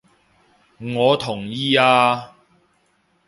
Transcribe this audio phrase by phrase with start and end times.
[0.95, 2.35] 我同意啊！